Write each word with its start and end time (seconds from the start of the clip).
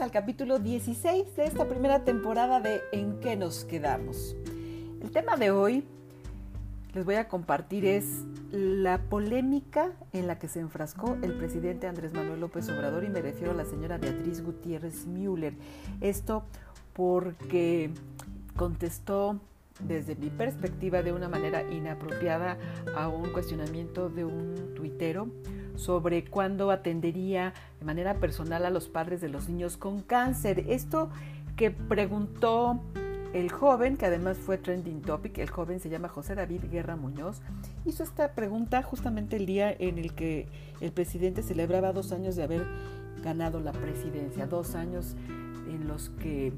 al 0.00 0.10
capítulo 0.10 0.58
16 0.58 1.36
de 1.36 1.44
esta 1.44 1.68
primera 1.68 2.04
temporada 2.04 2.60
de 2.60 2.82
En 2.92 3.18
qué 3.20 3.34
nos 3.34 3.64
quedamos. 3.64 4.36
El 5.00 5.10
tema 5.10 5.36
de 5.36 5.50
hoy 5.50 5.84
les 6.92 7.04
voy 7.04 7.14
a 7.14 7.28
compartir 7.28 7.86
es 7.86 8.04
la 8.50 8.98
polémica 8.98 9.92
en 10.12 10.26
la 10.26 10.38
que 10.38 10.48
se 10.48 10.60
enfrascó 10.60 11.16
el 11.22 11.32
presidente 11.38 11.86
Andrés 11.86 12.12
Manuel 12.12 12.40
López 12.40 12.68
Obrador 12.68 13.04
y 13.04 13.08
me 13.08 13.22
refiero 13.22 13.52
a 13.52 13.54
la 13.54 13.64
señora 13.64 13.96
Beatriz 13.96 14.42
Gutiérrez 14.42 15.06
Müller. 15.06 15.54
Esto 16.00 16.44
porque 16.92 17.90
contestó 18.54 19.40
desde 19.80 20.14
mi 20.14 20.28
perspectiva 20.28 21.02
de 21.02 21.12
una 21.12 21.28
manera 21.28 21.62
inapropiada 21.70 22.58
a 22.96 23.08
un 23.08 23.32
cuestionamiento 23.32 24.10
de 24.10 24.24
un 24.24 24.74
tuitero 24.74 25.28
sobre 25.76 26.24
cuándo 26.24 26.70
atendería 26.70 27.54
de 27.78 27.86
manera 27.86 28.14
personal 28.14 28.64
a 28.66 28.70
los 28.70 28.88
padres 28.88 29.20
de 29.20 29.28
los 29.28 29.48
niños 29.48 29.76
con 29.76 30.00
cáncer. 30.00 30.64
Esto 30.68 31.10
que 31.56 31.70
preguntó 31.70 32.80
el 33.32 33.50
joven, 33.50 33.96
que 33.96 34.06
además 34.06 34.38
fue 34.38 34.56
trending 34.56 35.02
topic, 35.02 35.38
el 35.38 35.50
joven 35.50 35.80
se 35.80 35.90
llama 35.90 36.08
José 36.08 36.34
David 36.34 36.64
Guerra 36.70 36.96
Muñoz, 36.96 37.42
hizo 37.84 38.02
esta 38.02 38.32
pregunta 38.32 38.82
justamente 38.82 39.36
el 39.36 39.46
día 39.46 39.74
en 39.78 39.98
el 39.98 40.14
que 40.14 40.48
el 40.80 40.92
presidente 40.92 41.42
celebraba 41.42 41.92
dos 41.92 42.12
años 42.12 42.36
de 42.36 42.44
haber 42.44 42.66
ganado 43.22 43.60
la 43.60 43.72
presidencia, 43.72 44.46
dos 44.46 44.74
años 44.74 45.16
en 45.68 45.88
los 45.88 46.10
que 46.10 46.52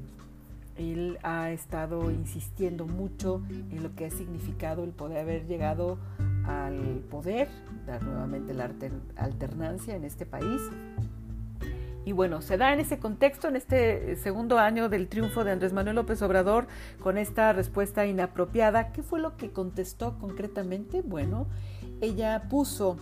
él 0.77 1.17
ha 1.23 1.51
estado 1.51 2.09
insistiendo 2.11 2.87
mucho 2.87 3.41
en 3.49 3.83
lo 3.83 3.93
que 3.95 4.05
ha 4.05 4.11
significado 4.11 4.83
el 4.83 4.91
poder 4.91 5.19
haber 5.19 5.45
llegado 5.45 5.97
al 6.45 7.03
poder, 7.09 7.47
dar 7.85 8.03
nuevamente 8.03 8.53
la 8.53 8.71
alternancia 9.15 9.95
en 9.95 10.03
este 10.03 10.25
país. 10.25 10.61
Y 12.05 12.11
bueno, 12.11 12.41
se 12.41 12.57
da 12.57 12.73
en 12.73 12.79
ese 12.79 12.97
contexto, 12.97 13.47
en 13.47 13.55
este 13.55 14.15
segundo 14.15 14.57
año 14.57 14.89
del 14.89 15.07
triunfo 15.07 15.43
de 15.43 15.51
Andrés 15.51 15.73
Manuel 15.73 15.97
López 15.97 16.21
Obrador, 16.21 16.67
con 17.01 17.17
esta 17.17 17.53
respuesta 17.53 18.05
inapropiada. 18.05 18.91
¿Qué 18.91 19.03
fue 19.03 19.19
lo 19.19 19.37
que 19.37 19.51
contestó 19.51 20.17
concretamente? 20.17 21.01
Bueno, 21.01 21.47
ella 22.01 22.47
puso, 22.49 22.97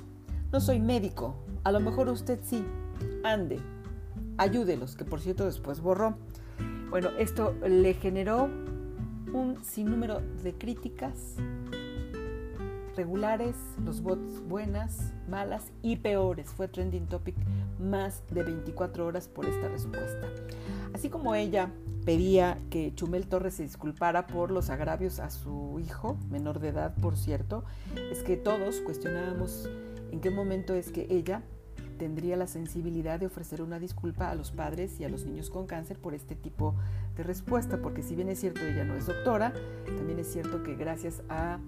no 0.52 0.60
soy 0.60 0.80
médico, 0.80 1.36
a 1.64 1.72
lo 1.72 1.80
mejor 1.80 2.10
usted 2.10 2.40
sí, 2.44 2.66
ande, 3.24 3.60
ayúdelos, 4.38 4.96
que 4.96 5.06
por 5.06 5.22
cierto 5.22 5.46
después 5.46 5.80
borró. 5.80 6.18
Bueno, 6.90 7.10
esto 7.18 7.54
le 7.68 7.94
generó 7.94 8.50
un 9.34 9.64
sinnúmero 9.64 10.22
de 10.44 10.54
críticas, 10.54 11.36
regulares, 12.98 13.56
los 13.86 14.02
bots 14.02 14.42
buenas, 14.48 15.14
malas 15.30 15.72
y 15.84 15.98
peores. 15.98 16.50
Fue 16.50 16.68
trending 16.68 17.06
topic 17.06 17.36
más 17.80 18.24
de 18.32 18.44
24 18.44 19.06
horas 19.06 19.28
por 19.28 19.46
esta 19.46 19.70
respuesta. 19.70 20.28
Así 20.94 21.10
como 21.10 21.36
ella 21.36 21.72
pedía 22.06 22.58
que 22.70 22.94
Chumel 22.96 23.28
Torres 23.28 23.54
se 23.54 23.64
disculpara 23.64 24.28
por 24.28 24.52
los 24.52 24.70
agravios 24.70 25.20
a 25.20 25.30
su 25.30 25.80
hijo, 25.80 26.18
menor 26.30 26.60
de 26.60 26.70
edad 26.70 26.96
por 26.96 27.18
cierto, 27.18 27.64
es 28.12 28.24
que 28.24 28.36
todos 28.36 28.82
cuestionábamos 28.82 29.70
en 30.12 30.20
qué 30.20 30.32
momento 30.32 30.74
es 30.74 30.92
que 30.92 31.08
ella 31.10 31.44
tendría 31.98 32.38
la 32.38 32.48
sensibilidad 32.48 33.20
de 33.20 33.26
ofrecer 33.26 33.62
una 33.62 33.80
disculpa 33.80 34.30
a 34.30 34.36
los 34.36 34.52
padres 34.52 35.00
y 35.00 35.04
a 35.04 35.10
los 35.10 35.26
niños 35.26 35.50
con 35.50 35.68
cáncer 35.68 35.98
por 35.98 36.14
este 36.14 36.36
tipo 36.36 36.76
de 37.16 37.24
respuesta, 37.24 37.78
porque 37.82 38.02
si 38.02 38.16
bien 38.16 38.30
es 38.30 38.40
cierto 38.40 38.62
ella 38.62 38.84
no 38.84 38.96
es 38.96 39.08
doctora, 39.08 39.54
también 39.86 40.20
es 40.20 40.32
cierto 40.32 40.64
que 40.64 40.76
gracias 40.76 41.22
a 41.30 41.60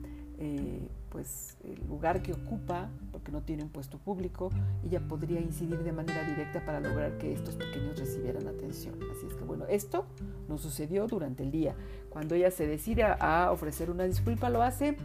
eh, 0.42 0.88
pues 1.10 1.58
el 1.66 1.86
lugar 1.88 2.22
que 2.22 2.32
ocupa, 2.32 2.90
porque 3.12 3.32
no 3.32 3.42
tiene 3.42 3.64
un 3.64 3.70
puesto 3.70 3.98
público, 3.98 4.50
ella 4.86 5.02
podría 5.02 5.42
incidir 5.42 5.84
de 5.84 5.92
manera 5.92 6.24
directa 6.24 6.66
para 6.66 6.80
lograr 6.80 7.18
que 7.18 7.34
estos 7.34 7.56
pequeños 7.56 8.00
recibieran 8.00 8.48
atención. 8.48 8.96
Así 9.12 9.28
es 9.28 9.34
que 9.34 9.44
bueno, 9.44 9.66
esto 9.68 10.06
no 10.48 10.58
sucedió 10.58 11.08
durante 11.08 11.44
el 11.44 11.52
día. 11.52 11.76
Cuando 12.10 12.36
ella 12.36 12.52
se 12.52 12.68
decide 12.68 13.04
a 13.04 13.52
ofrecer 13.52 13.92
una 13.92 14.06
disculpa, 14.06 14.50
lo 14.50 14.62
hace 14.62 14.96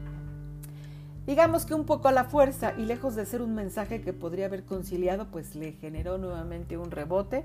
digamos 1.27 1.65
que 1.65 1.75
un 1.75 1.85
poco 1.85 2.09
a 2.09 2.13
la 2.13 2.25
fuerza 2.25 2.75
y 2.77 2.85
lejos 2.85 3.15
de 3.15 3.25
ser 3.27 3.43
un 3.43 3.55
mensaje 3.55 4.01
que 4.01 4.13
podría 4.13 4.47
haber 4.47 4.65
conciliado, 4.65 5.31
pues 5.31 5.55
le 5.55 5.73
generó 5.73 6.19
nuevamente 6.19 6.77
un 6.77 6.91
rebote 6.91 7.45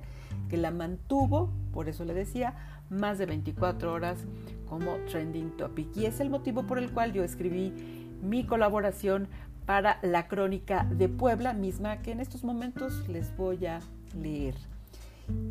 que 0.50 0.58
la 0.58 0.72
mantuvo, 0.72 1.50
por 1.72 1.88
eso 1.88 2.04
le 2.06 2.14
decía, 2.14 2.56
más 2.90 3.18
de 3.18 3.26
24 3.26 3.92
horas 3.94 4.20
como 4.68 4.96
trending 5.10 5.58
topic. 5.58 5.96
Y 5.96 6.06
es 6.06 6.20
el 6.20 6.30
motivo 6.30 6.64
por 6.64 6.78
el 6.78 6.92
cual 6.92 7.14
yo 7.14 7.24
escribí 7.24 7.74
mi 8.22 8.46
colaboración 8.46 9.28
para 9.66 10.00
la 10.02 10.28
crónica 10.28 10.86
de 10.86 11.10
Puebla, 11.10 11.54
misma 11.54 12.02
que 12.02 12.12
en 12.12 12.20
estos 12.20 12.44
momentos 12.44 13.08
les 13.08 13.36
voy 13.38 13.66
a 13.66 13.80
leer. 14.20 14.56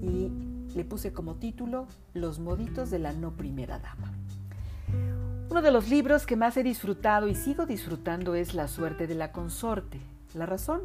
Y 0.02 0.30
le 0.74 0.84
puse 0.84 1.12
como 1.12 1.36
título 1.36 1.86
Los 2.14 2.40
moditos 2.40 2.90
de 2.90 2.98
la 2.98 3.12
no 3.12 3.32
primera 3.32 3.78
dama. 3.78 4.12
Uno 5.50 5.62
de 5.62 5.70
los 5.70 5.88
libros 5.88 6.26
que 6.26 6.36
más 6.36 6.56
he 6.56 6.62
disfrutado 6.62 7.28
y 7.28 7.34
sigo 7.34 7.64
disfrutando 7.64 8.34
es 8.34 8.54
La 8.54 8.68
suerte 8.68 9.06
de 9.06 9.14
la 9.14 9.32
consorte. 9.32 10.00
¿La 10.34 10.46
razón? 10.46 10.82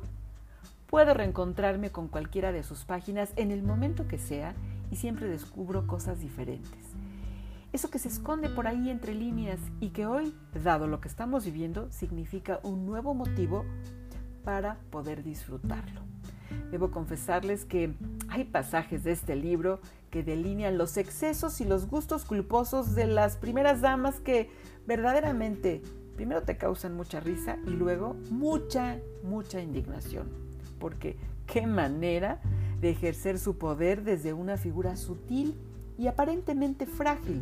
Puedo 0.87 1.13
reencontrarme 1.13 1.89
con 1.89 2.07
cualquiera 2.07 2.51
de 2.51 2.63
sus 2.63 2.85
páginas 2.85 3.33
en 3.35 3.51
el 3.51 3.63
momento 3.63 4.07
que 4.07 4.19
sea 4.19 4.53
y 4.93 4.95
siempre 4.95 5.27
descubro 5.27 5.87
cosas 5.87 6.19
diferentes. 6.19 6.85
Eso 7.71 7.89
que 7.89 7.97
se 7.97 8.09
esconde 8.09 8.47
por 8.47 8.67
ahí 8.67 8.91
entre 8.91 9.15
líneas 9.15 9.59
y 9.79 9.89
que 9.89 10.05
hoy, 10.05 10.35
dado 10.63 10.85
lo 10.85 11.01
que 11.01 11.07
estamos 11.07 11.45
viviendo, 11.45 11.91
significa 11.91 12.59
un 12.61 12.85
nuevo 12.85 13.15
motivo 13.15 13.65
para 14.43 14.77
poder 14.91 15.23
disfrutarlo. 15.23 16.01
Debo 16.69 16.91
confesarles 16.91 17.65
que 17.65 17.95
hay 18.29 18.43
pasajes 18.43 19.03
de 19.03 19.13
este 19.13 19.35
libro 19.35 19.79
que 20.11 20.21
delinean 20.21 20.77
los 20.77 20.97
excesos 20.97 21.59
y 21.59 21.65
los 21.65 21.87
gustos 21.87 22.23
culposos 22.23 22.93
de 22.93 23.07
las 23.07 23.37
primeras 23.37 23.81
damas 23.81 24.19
que 24.19 24.51
verdaderamente 24.85 25.81
primero 26.15 26.43
te 26.43 26.57
causan 26.57 26.95
mucha 26.95 27.19
risa 27.19 27.57
y 27.65 27.71
luego 27.71 28.15
mucha, 28.29 28.99
mucha 29.23 29.59
indignación. 29.59 30.29
Porque 30.79 31.17
qué 31.47 31.65
manera 31.65 32.39
de 32.83 32.89
ejercer 32.89 33.39
su 33.39 33.57
poder 33.57 34.03
desde 34.03 34.33
una 34.33 34.57
figura 34.57 34.97
sutil 34.97 35.55
y 35.97 36.07
aparentemente 36.07 36.85
frágil. 36.85 37.41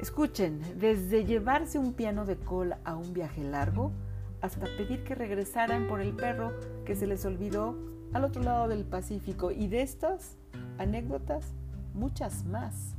Escuchen, 0.00 0.60
desde 0.80 1.24
llevarse 1.24 1.78
un 1.78 1.92
piano 1.92 2.26
de 2.26 2.34
cola 2.36 2.80
a 2.84 2.96
un 2.96 3.12
viaje 3.12 3.44
largo, 3.44 3.92
hasta 4.40 4.66
pedir 4.76 5.04
que 5.04 5.14
regresaran 5.14 5.86
por 5.86 6.00
el 6.00 6.12
perro 6.16 6.52
que 6.84 6.96
se 6.96 7.06
les 7.06 7.24
olvidó 7.24 7.76
al 8.12 8.24
otro 8.24 8.42
lado 8.42 8.66
del 8.66 8.84
Pacífico. 8.84 9.52
Y 9.52 9.68
de 9.68 9.82
estas 9.82 10.36
anécdotas, 10.76 11.54
muchas 11.94 12.44
más. 12.44 12.96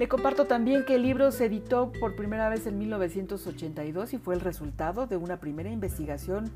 Le 0.00 0.08
comparto 0.08 0.46
también 0.46 0.84
que 0.84 0.96
el 0.96 1.02
libro 1.02 1.30
se 1.30 1.44
editó 1.44 1.92
por 2.00 2.16
primera 2.16 2.48
vez 2.48 2.66
en 2.66 2.76
1982 2.76 4.14
y 4.14 4.18
fue 4.18 4.34
el 4.34 4.40
resultado 4.40 5.06
de 5.06 5.16
una 5.16 5.38
primera 5.38 5.70
investigación 5.70 6.50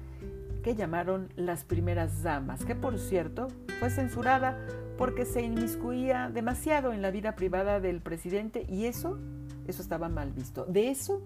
que 0.63 0.75
llamaron 0.75 1.29
Las 1.37 1.65
Primeras 1.65 2.23
Damas, 2.23 2.65
que 2.65 2.75
por 2.75 2.99
cierto 2.99 3.49
fue 3.79 3.91
censurada 3.91 4.59
porque 4.99 5.25
se 5.25 5.43
inmiscuía 5.43 6.31
demasiado 6.33 6.93
en 6.93 7.03
la 7.03 7.11
vida 7.11 7.35
privada 7.35 7.81
del 7.81 8.01
presidente 8.01 8.67
y 8.69 8.85
eso, 8.85 9.19
eso 9.67 9.81
estaba 9.81 10.09
mal 10.09 10.33
visto. 10.33 10.67
De 10.67 10.91
eso 10.91 11.23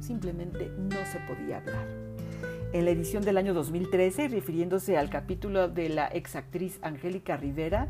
simplemente 0.00 0.70
no 0.78 0.96
se 1.10 1.18
podía 1.20 1.58
hablar. 1.58 1.86
En 2.72 2.84
la 2.84 2.90
edición 2.90 3.24
del 3.24 3.36
año 3.36 3.54
2013, 3.54 4.28
refiriéndose 4.28 4.96
al 4.96 5.10
capítulo 5.10 5.68
de 5.68 5.88
la 5.88 6.06
exactriz 6.06 6.78
Angélica 6.82 7.36
Rivera, 7.36 7.88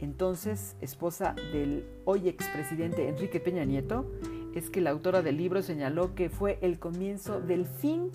entonces 0.00 0.76
esposa 0.80 1.34
del 1.52 1.84
hoy 2.04 2.28
expresidente 2.28 3.08
Enrique 3.08 3.40
Peña 3.40 3.64
Nieto, 3.64 4.10
es 4.54 4.70
que 4.70 4.80
la 4.80 4.90
autora 4.90 5.22
del 5.22 5.36
libro 5.36 5.62
señaló 5.62 6.14
que 6.14 6.28
fue 6.28 6.58
el 6.62 6.78
comienzo 6.78 7.40
del 7.40 7.66
fin 7.66 8.10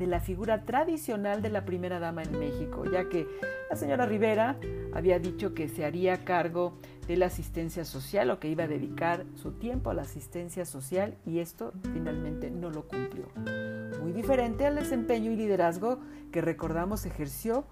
la 0.00 0.20
figura 0.20 0.64
tradicional 0.64 1.42
de 1.42 1.50
la 1.50 1.64
primera 1.64 1.98
dama 1.98 2.22
en 2.22 2.38
México, 2.38 2.84
ya 2.90 3.08
que 3.08 3.26
la 3.70 3.76
señora 3.76 4.06
Rivera 4.06 4.58
había 4.92 5.18
dicho 5.18 5.54
que 5.54 5.68
se 5.68 5.84
haría 5.84 6.24
cargo 6.24 6.74
de 7.06 7.16
la 7.16 7.26
asistencia 7.26 7.84
social 7.84 8.30
o 8.30 8.40
que 8.40 8.48
iba 8.48 8.64
a 8.64 8.68
dedicar 8.68 9.24
su 9.34 9.52
tiempo 9.52 9.90
a 9.90 9.94
la 9.94 10.02
asistencia 10.02 10.64
social 10.64 11.16
y 11.26 11.38
esto 11.38 11.72
finalmente 11.92 12.50
no 12.50 12.70
lo 12.70 12.88
cumplió. 12.88 13.26
Muy 14.00 14.12
diferente 14.12 14.66
al 14.66 14.76
desempeño 14.76 15.30
y 15.30 15.36
liderazgo 15.36 15.98
que 16.32 16.40
recordamos 16.40 17.06
ejerció 17.06 17.64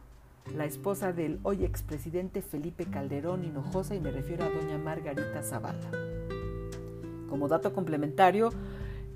la 0.56 0.64
esposa 0.64 1.12
del 1.12 1.38
hoy 1.44 1.64
expresidente 1.64 2.42
Felipe 2.42 2.86
Calderón 2.86 3.44
Hinojosa 3.44 3.94
y 3.94 4.00
me 4.00 4.10
refiero 4.10 4.44
a 4.44 4.50
doña 4.50 4.76
Margarita 4.76 5.42
Zavala. 5.42 5.90
Como 7.28 7.48
dato 7.48 7.72
complementario, 7.72 8.50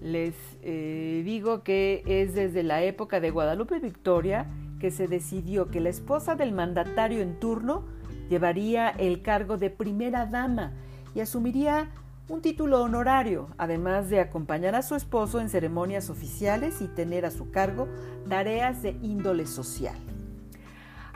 les 0.01 0.35
eh, 0.63 1.23
digo 1.25 1.63
que 1.63 2.03
es 2.07 2.35
desde 2.35 2.63
la 2.63 2.83
época 2.83 3.21
de 3.21 3.31
Guadalupe 3.31 3.79
Victoria 3.79 4.47
que 4.79 4.91
se 4.91 5.09
decidió 5.09 5.71
que 5.71 5.81
la 5.81 5.89
esposa 5.89 6.35
del 6.35 6.53
mandatario 6.53 7.23
en 7.23 7.39
turno 7.41 7.85
llevaría 8.29 8.91
el 8.91 9.23
cargo 9.23 9.57
de 9.57 9.71
primera 9.71 10.27
dama 10.27 10.73
y 11.15 11.21
asumiría 11.21 11.91
un 12.29 12.43
título 12.43 12.83
honorario, 12.83 13.49
además 13.57 14.11
de 14.11 14.21
acompañar 14.21 14.75
a 14.75 14.83
su 14.83 14.97
esposo 14.97 15.41
en 15.41 15.49
ceremonias 15.49 16.11
oficiales 16.11 16.83
y 16.83 16.89
tener 16.89 17.25
a 17.25 17.31
su 17.31 17.51
cargo 17.51 17.89
tareas 18.29 18.83
de 18.83 18.97
índole 19.01 19.47
social. 19.47 19.97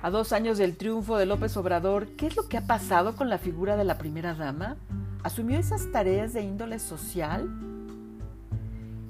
A 0.03 0.09
dos 0.09 0.33
años 0.33 0.57
del 0.57 0.77
triunfo 0.77 1.19
de 1.19 1.27
López 1.27 1.57
Obrador, 1.57 2.07
¿qué 2.17 2.29
es 2.29 2.37
lo 2.37 2.49
que 2.49 2.57
ha 2.57 2.67
pasado 2.67 3.17
con 3.17 3.29
la 3.29 3.39
figura 3.39 3.77
de 3.77 3.85
la 3.85 3.99
primera 3.99 4.35
dama? 4.35 4.77
¿Asumió 5.23 5.59
esas 5.59 5.91
tareas 5.93 6.33
de 6.33 6.43
índole 6.43 6.79
social? 6.79 7.70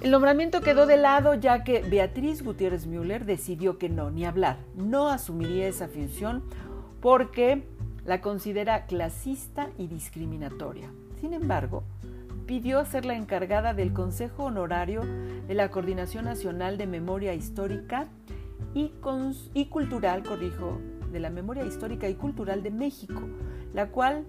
El 0.01 0.13
nombramiento 0.13 0.63
quedó 0.63 0.87
de 0.87 0.97
lado 0.97 1.35
ya 1.35 1.63
que 1.63 1.83
Beatriz 1.83 2.43
Gutiérrez 2.43 2.87
Müller 2.87 3.27
decidió 3.27 3.77
que 3.77 3.91
no, 3.91 4.11
ni 4.11 4.25
hablar, 4.25 4.57
no 4.75 5.09
asumiría 5.09 5.69
esa 5.69 5.89
función 5.89 6.43
porque 7.03 7.65
la 8.07 8.23
considera 8.23 8.87
clasista 8.87 9.69
y 9.77 9.89
discriminatoria. 9.89 10.91
Sin 11.21 11.35
embargo, 11.35 11.85
pidió 12.47 12.83
ser 12.87 13.05
la 13.05 13.15
encargada 13.15 13.75
del 13.75 13.93
Consejo 13.93 14.45
Honorario 14.45 15.03
de 15.47 15.55
la 15.55 15.71
Coordinación 15.71 16.25
Nacional 16.25 16.79
de 16.79 16.87
Memoria 16.87 17.35
Histórica 17.35 18.07
y, 18.73 18.93
Cultural, 19.67 20.23
corrijo, 20.23 20.81
de 21.13 21.21
la 21.21 21.29
Memoria 21.29 21.67
Histórica 21.67 22.09
y 22.09 22.15
Cultural 22.15 22.63
de 22.63 22.71
México, 22.71 23.21
la 23.75 23.89
cual 23.89 24.25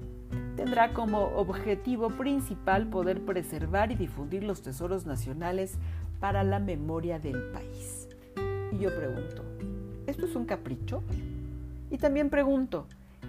tendrá 0.56 0.94
como 0.94 1.24
objetivo 1.36 2.10
principal 2.10 2.88
poder 2.88 3.22
preservar 3.22 3.92
y 3.92 3.96
difundir 3.96 4.44
los 4.44 4.62
tesoros 4.62 5.06
nacionales 5.06 5.78
para 6.20 6.44
la 6.44 6.60
memoria 6.60 7.20
del 7.20 7.42
país. 7.52 8.08
Y 8.72 8.78
yo 8.80 8.96
pregunto, 8.96 9.44
¿esto 10.08 10.26
es 10.26 10.36
un 10.36 10.46
capricho? 10.46 11.04
Y 11.90 11.98
también 11.98 12.30
pregunto, 12.30 12.88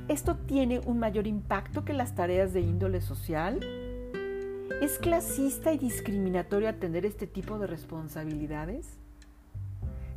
¿esto 0.09 0.37
tiene 0.37 0.81
un 0.81 0.99
mayor 0.99 1.27
impacto 1.27 1.85
que 1.85 1.93
las 1.93 2.15
tareas 2.15 2.53
de 2.53 2.61
índole 2.61 3.01
social? 3.01 3.61
¿Es 4.81 4.99
clasista 4.99 5.73
y 5.73 5.79
discriminatorio 5.79 6.75
tener 6.75 7.07
este 7.07 7.27
tipo 7.27 7.59
de 7.59 7.67
responsabilidades? 7.67 8.99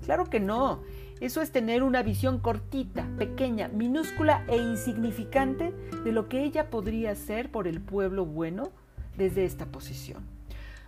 Claro 0.04 0.26
que 0.26 0.40
no. 0.40 0.82
Eso 1.21 1.41
es 1.41 1.51
tener 1.51 1.81
una 1.81 2.03
visión 2.03 2.39
cortita, 2.39 3.07
pequeña, 3.17 3.69
minúscula 3.69 4.44
e 4.47 4.57
insignificante 4.57 5.73
de 6.03 6.12
lo 6.12 6.27
que 6.27 6.44
ella 6.44 6.69
podría 6.69 7.12
hacer 7.12 7.51
por 7.51 7.67
el 7.67 7.79
pueblo 7.79 8.25
bueno 8.25 8.71
desde 9.17 9.45
esta 9.45 9.65
posición. 9.65 10.25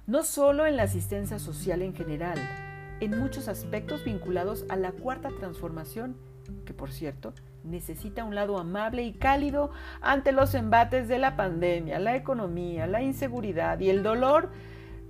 No 0.05 0.23
solo 0.23 0.65
en 0.65 0.75
la 0.75 0.83
asistencia 0.83 1.39
social 1.39 1.81
en 1.81 1.95
general, 1.95 2.37
en 2.99 3.17
muchos 3.17 3.47
aspectos 3.47 4.03
vinculados 4.03 4.65
a 4.67 4.75
la 4.75 4.91
cuarta 4.91 5.29
transformación, 5.39 6.17
que 6.65 6.73
por 6.73 6.91
cierto 6.91 7.33
necesita 7.63 8.23
un 8.23 8.35
lado 8.35 8.57
amable 8.57 9.03
y 9.03 9.13
cálido 9.13 9.71
ante 10.01 10.31
los 10.33 10.55
embates 10.55 11.07
de 11.07 11.19
la 11.19 11.35
pandemia, 11.35 11.99
la 11.99 12.15
economía, 12.15 12.87
la 12.87 13.01
inseguridad 13.01 13.79
y 13.79 13.89
el 13.89 14.03
dolor 14.03 14.49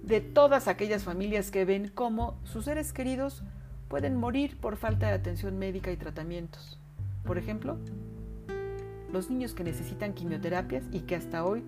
de 0.04 0.22
todas 0.22 0.68
aquellas 0.68 1.04
familias 1.04 1.52
que 1.52 1.66
ven 1.66 1.90
cómo 1.90 2.40
sus 2.44 2.66
seres 2.66 2.94
queridos 2.94 3.44
pueden 3.88 4.16
morir 4.16 4.58
por 4.58 4.78
falta 4.78 5.08
de 5.08 5.14
atención 5.14 5.58
médica 5.58 5.92
y 5.92 5.98
tratamientos. 5.98 6.80
Por 7.24 7.38
ejemplo, 7.38 7.78
los 9.12 9.30
niños 9.30 9.54
que 9.54 9.64
necesitan 9.64 10.14
quimioterapias 10.14 10.84
y 10.92 11.02
que 11.02 11.16
hasta 11.16 11.46
hoy 11.46 11.64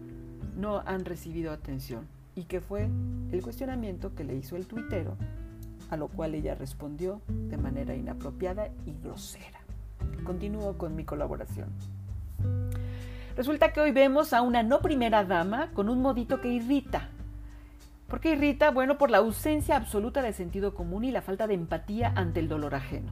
no 0.56 0.82
han 0.86 1.06
recibido 1.06 1.52
atención. 1.52 2.08
Y 2.36 2.44
que 2.44 2.62
fue 2.62 2.90
el 3.32 3.42
cuestionamiento 3.42 4.16
que 4.16 4.24
le 4.24 4.36
hizo 4.36 4.56
el 4.56 4.68
tuitero, 4.68 5.18
a 5.90 5.98
lo 5.98 6.08
cual 6.08 6.36
ella 6.36 6.56
respondió 6.56 7.22
de 7.28 7.58
manera 7.58 7.96
inapropiada 7.96 8.70
y 8.86 8.94
grosera. 9.02 9.60
Continúo 10.24 10.78
con 10.78 10.96
mi 10.96 11.04
colaboración. 11.04 11.70
Resulta 13.36 13.72
que 13.72 13.80
hoy 13.80 13.92
vemos 13.92 14.34
a 14.34 14.42
una 14.42 14.64
no 14.64 14.80
primera 14.80 15.24
dama 15.24 15.72
con 15.74 15.90
un 15.90 16.02
modito 16.02 16.42
que 16.42 16.50
irrita, 16.50 17.10
¿Por 18.10 18.20
qué 18.20 18.32
irrita? 18.32 18.72
Bueno, 18.72 18.98
por 18.98 19.12
la 19.12 19.20
ausencia 19.20 19.76
absoluta 19.76 20.24
de 20.24 20.34
sentido 20.34 20.74
común 20.74 21.04
y 21.04 21.12
la 21.12 21.22
falta 21.22 21.46
de 21.46 21.54
empatía 21.54 22.12
ante 22.16 22.40
el 22.40 22.50
dolor 22.50 22.74
ajeno. 22.74 23.12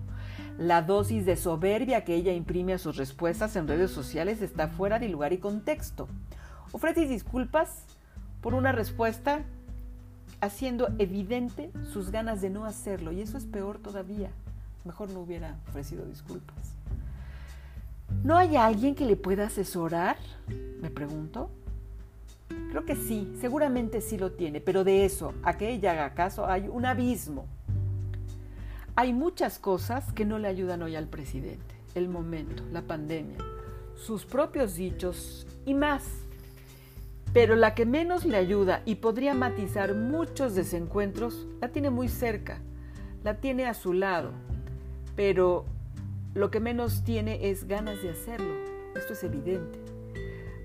La 0.57 0.81
dosis 0.81 1.23
de 1.25 1.35
soberbia 1.35 2.03
que 2.03 2.15
ella 2.15 2.33
imprime 2.33 2.73
a 2.73 2.79
sus 2.79 2.97
respuestas 2.97 3.55
en 3.55 3.67
redes 3.67 3.91
sociales 3.91 4.41
está 4.41 4.69
fuera 4.69 4.97
de 4.97 5.07
lugar 5.07 5.33
y 5.33 5.37
contexto. 5.37 6.07
Ofrece 6.71 7.07
disculpas 7.07 7.83
por 8.41 8.55
una 8.55 8.71
respuesta 8.71 9.43
haciendo 10.41 10.89
evidente 10.97 11.71
sus 11.93 12.09
ganas 12.09 12.41
de 12.41 12.49
no 12.49 12.65
hacerlo 12.65 13.11
y 13.11 13.21
eso 13.21 13.37
es 13.37 13.45
peor 13.45 13.77
todavía. 13.77 14.31
Mejor 14.83 15.11
no 15.11 15.19
hubiera 15.19 15.57
ofrecido 15.69 16.05
disculpas. 16.05 16.73
¿No 18.23 18.35
hay 18.35 18.55
alguien 18.55 18.95
que 18.95 19.05
le 19.05 19.15
pueda 19.15 19.45
asesorar? 19.45 20.17
Me 20.81 20.89
pregunto. 20.89 21.51
Creo 22.69 22.85
que 22.85 22.95
sí, 22.95 23.31
seguramente 23.39 24.01
sí 24.01 24.17
lo 24.17 24.33
tiene, 24.33 24.59
pero 24.59 24.83
de 24.83 25.05
eso, 25.05 25.33
a 25.43 25.57
que 25.57 25.69
ella 25.69 25.93
haga 25.93 26.13
caso, 26.13 26.45
hay 26.45 26.67
un 26.67 26.85
abismo. 26.85 27.47
Hay 28.95 29.13
muchas 29.13 29.57
cosas 29.57 30.11
que 30.11 30.25
no 30.25 30.37
le 30.37 30.47
ayudan 30.47 30.81
hoy 30.81 30.95
al 30.95 31.07
presidente. 31.07 31.75
El 31.95 32.09
momento, 32.09 32.63
la 32.71 32.81
pandemia, 32.81 33.37
sus 33.95 34.25
propios 34.25 34.75
dichos 34.75 35.47
y 35.65 35.73
más. 35.73 36.03
Pero 37.33 37.55
la 37.55 37.73
que 37.73 37.85
menos 37.85 38.25
le 38.25 38.37
ayuda 38.37 38.81
y 38.85 38.95
podría 38.95 39.33
matizar 39.33 39.95
muchos 39.95 40.55
desencuentros, 40.55 41.47
la 41.61 41.69
tiene 41.69 41.89
muy 41.89 42.09
cerca, 42.09 42.59
la 43.23 43.39
tiene 43.39 43.65
a 43.65 43.73
su 43.73 43.93
lado. 43.93 44.31
Pero 45.15 45.65
lo 46.33 46.51
que 46.51 46.59
menos 46.59 47.03
tiene 47.03 47.49
es 47.49 47.67
ganas 47.67 48.01
de 48.01 48.09
hacerlo. 48.09 48.53
Esto 48.95 49.13
es 49.13 49.23
evidente 49.23 49.86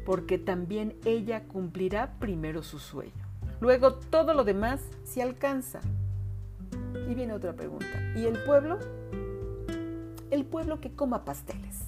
porque 0.05 0.39
también 0.39 0.95
ella 1.05 1.45
cumplirá 1.45 2.15
primero 2.19 2.63
su 2.63 2.79
sueño. 2.79 3.13
Luego 3.61 3.95
todo 3.95 4.35
lo 4.35 4.45
demás 4.45 4.81
se 5.05 5.23
alcanza. 5.23 5.81
Y 7.09 7.15
viene 7.15 7.33
otra 7.33 7.53
pregunta. 7.53 7.87
¿Y 8.17 8.25
el 8.25 8.43
pueblo? 8.45 8.79
El 10.31 10.45
pueblo 10.45 10.81
que 10.81 10.93
coma 10.93 11.25
pasteles. 11.25 11.83